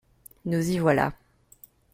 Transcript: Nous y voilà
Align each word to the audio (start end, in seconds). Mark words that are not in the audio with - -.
Nous 0.47 0.71
y 0.71 0.79
voilà 0.79 1.13